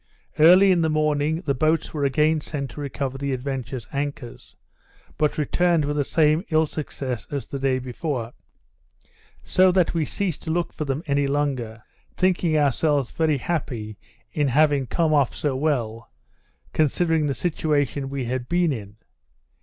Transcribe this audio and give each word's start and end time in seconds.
Early 0.39 0.71
in 0.71 0.81
the 0.81 0.89
morning, 0.89 1.41
the 1.41 1.53
boats 1.53 1.93
were 1.93 2.05
again 2.05 2.41
sent 2.41 2.71
to 2.71 2.81
recover 2.81 3.19
the 3.19 3.33
Adventure's 3.33 3.87
anchors, 3.93 4.55
but 5.15 5.37
returned 5.37 5.85
with 5.85 5.95
the 5.95 6.03
same 6.03 6.43
ill 6.49 6.65
success 6.65 7.27
as 7.29 7.45
the 7.47 7.59
day 7.59 7.77
before, 7.77 8.33
so 9.43 9.71
that 9.71 9.93
we 9.93 10.05
ceased 10.05 10.41
to 10.41 10.49
look 10.49 10.73
for 10.73 10.85
them 10.85 11.03
any 11.05 11.27
longer, 11.27 11.83
thinking 12.17 12.57
ourselves 12.57 13.11
very 13.11 13.37
happy 13.37 13.99
in 14.33 14.47
having 14.47 14.87
come 14.87 15.13
off 15.13 15.35
so 15.35 15.55
well, 15.55 16.09
considering 16.73 17.27
the 17.27 17.35
situation 17.35 18.09
we 18.09 18.25
had 18.25 18.49
been 18.49 18.73
in. 18.73 18.95